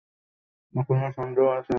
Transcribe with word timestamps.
এখনও 0.73 1.09
সন্দেহ 1.17 1.45
আছে? 1.51 1.69